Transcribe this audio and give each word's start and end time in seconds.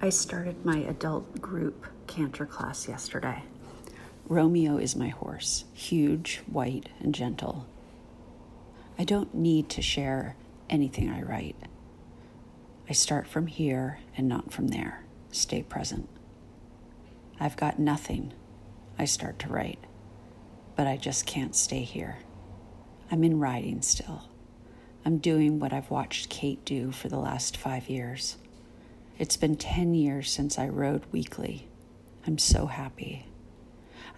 I 0.00 0.10
started 0.10 0.64
my 0.64 0.78
adult 0.78 1.40
group 1.40 1.86
canter 2.06 2.46
class 2.46 2.88
yesterday. 2.88 3.42
Romeo 4.28 4.76
is 4.76 4.96
my 4.96 5.08
horse, 5.08 5.64
huge, 5.72 6.42
white, 6.46 6.88
and 7.00 7.14
gentle. 7.14 7.66
I 8.98 9.04
don't 9.04 9.34
need 9.34 9.68
to 9.70 9.82
share 9.82 10.36
anything 10.68 11.10
I 11.10 11.22
write. 11.22 11.56
I 12.88 12.92
start 12.92 13.26
from 13.26 13.46
here 13.46 14.00
and 14.16 14.28
not 14.28 14.52
from 14.52 14.68
there. 14.68 15.04
Stay 15.30 15.62
present. 15.62 16.08
I've 17.40 17.56
got 17.56 17.78
nothing. 17.78 18.32
I 18.98 19.06
start 19.06 19.38
to 19.40 19.48
write, 19.48 19.84
but 20.76 20.86
I 20.86 20.96
just 20.96 21.26
can't 21.26 21.56
stay 21.56 21.80
here. 21.80 22.18
I'm 23.10 23.24
in 23.24 23.40
writing 23.40 23.82
still. 23.82 24.28
I'm 25.04 25.18
doing 25.18 25.58
what 25.58 25.72
I've 25.72 25.90
watched 25.90 26.30
Kate 26.30 26.64
do 26.64 26.92
for 26.92 27.08
the 27.08 27.18
last 27.18 27.56
five 27.56 27.88
years. 27.88 28.36
It's 29.16 29.36
been 29.36 29.54
10 29.54 29.94
years 29.94 30.28
since 30.28 30.58
I 30.58 30.66
rode 30.68 31.04
weekly. 31.12 31.68
I'm 32.26 32.36
so 32.36 32.66
happy. 32.66 33.26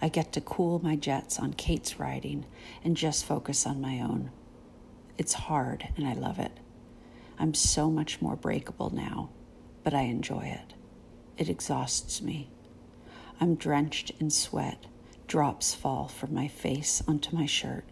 I 0.00 0.08
get 0.08 0.32
to 0.32 0.40
cool 0.40 0.78
my 0.82 0.96
jets 0.96 1.38
on 1.38 1.52
Kate's 1.52 2.00
riding 2.00 2.46
and 2.82 2.96
just 2.96 3.26
focus 3.26 3.66
on 3.66 3.78
my 3.78 4.00
own. 4.00 4.30
It's 5.18 5.34
hard 5.34 5.88
and 5.98 6.08
I 6.08 6.14
love 6.14 6.38
it. 6.38 6.60
I'm 7.38 7.52
so 7.52 7.90
much 7.90 8.22
more 8.22 8.36
breakable 8.36 8.88
now, 8.88 9.28
but 9.84 9.92
I 9.92 10.02
enjoy 10.02 10.46
it. 10.46 10.72
It 11.36 11.50
exhausts 11.50 12.22
me. 12.22 12.48
I'm 13.38 13.54
drenched 13.54 14.12
in 14.18 14.30
sweat. 14.30 14.86
Drops 15.26 15.74
fall 15.74 16.08
from 16.08 16.32
my 16.32 16.48
face 16.48 17.02
onto 17.06 17.36
my 17.36 17.44
shirt. 17.44 17.84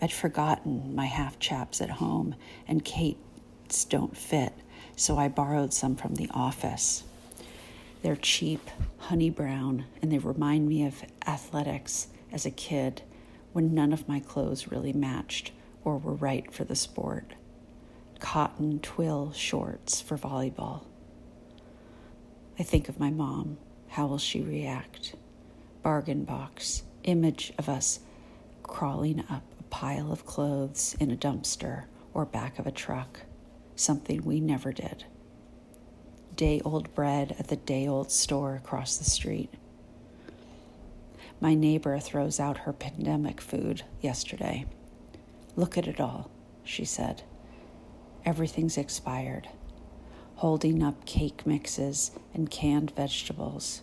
I'd 0.00 0.12
forgotten 0.12 0.94
my 0.94 1.04
half 1.04 1.38
chaps 1.38 1.82
at 1.82 1.90
home, 1.90 2.36
and 2.66 2.86
Kate's 2.86 3.84
don't 3.84 4.16
fit, 4.16 4.54
so 4.96 5.18
I 5.18 5.28
borrowed 5.28 5.72
some 5.72 5.96
from 5.96 6.14
the 6.14 6.30
office. 6.32 7.04
They're 8.02 8.16
cheap, 8.16 8.70
honey 8.98 9.30
brown, 9.30 9.84
and 10.00 10.10
they 10.10 10.18
remind 10.18 10.68
me 10.68 10.86
of 10.86 11.04
athletics 11.26 12.08
as 12.32 12.46
a 12.46 12.50
kid 12.50 13.02
when 13.52 13.74
none 13.74 13.92
of 13.92 14.08
my 14.08 14.20
clothes 14.20 14.68
really 14.68 14.92
matched 14.92 15.52
or 15.84 15.98
were 15.98 16.14
right 16.14 16.52
for 16.52 16.64
the 16.64 16.76
sport. 16.76 17.34
Cotton 18.20 18.80
twill 18.80 19.32
shorts 19.32 20.00
for 20.00 20.16
volleyball. 20.16 20.84
I 22.58 22.62
think 22.62 22.88
of 22.88 23.00
my 23.00 23.10
mom. 23.10 23.58
How 23.88 24.06
will 24.06 24.18
she 24.18 24.42
react? 24.42 25.14
Bargain 25.82 26.24
box, 26.24 26.82
image 27.04 27.52
of 27.58 27.68
us 27.68 28.00
crawling 28.62 29.24
up 29.30 29.42
a 29.58 29.62
pile 29.64 30.12
of 30.12 30.26
clothes 30.26 30.94
in 31.00 31.10
a 31.10 31.16
dumpster 31.16 31.84
or 32.14 32.24
back 32.24 32.58
of 32.58 32.66
a 32.66 32.70
truck, 32.70 33.20
something 33.80 34.22
we 34.22 34.40
never 34.40 34.72
did. 34.72 35.04
Day 36.36 36.60
old 36.64 36.94
bread 36.94 37.34
at 37.38 37.48
the 37.48 37.56
day 37.56 37.88
old 37.88 38.10
store 38.12 38.54
across 38.54 38.96
the 38.96 39.04
street. 39.04 39.52
My 41.40 41.54
neighbor 41.54 41.98
throws 41.98 42.38
out 42.38 42.58
her 42.58 42.72
pandemic 42.72 43.40
food 43.40 43.82
yesterday. 44.00 44.66
Look 45.56 45.78
at 45.78 45.88
it 45.88 46.00
all, 46.00 46.30
she 46.64 46.84
said. 46.84 47.22
Everything's 48.24 48.76
expired. 48.76 49.48
Holding 50.36 50.82
up 50.82 51.06
cake 51.06 51.46
mixes 51.46 52.12
and 52.34 52.50
canned 52.50 52.92
vegetables. 52.94 53.82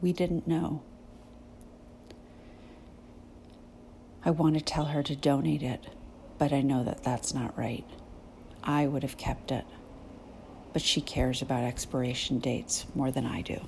We 0.00 0.12
didn't 0.12 0.46
know. 0.46 0.82
I 4.24 4.30
want 4.30 4.54
to 4.56 4.60
tell 4.60 4.86
her 4.86 5.04
to 5.04 5.14
donate 5.14 5.62
it, 5.62 5.86
but 6.38 6.52
I 6.52 6.60
know 6.60 6.82
that 6.82 7.04
that's 7.04 7.32
not 7.32 7.56
right. 7.56 7.84
I 8.66 8.88
would 8.88 9.04
have 9.04 9.16
kept 9.16 9.52
it, 9.52 9.64
but 10.72 10.82
she 10.82 11.00
cares 11.00 11.40
about 11.40 11.62
expiration 11.62 12.40
dates 12.40 12.84
more 12.96 13.12
than 13.12 13.24
I 13.24 13.40
do. 13.42 13.60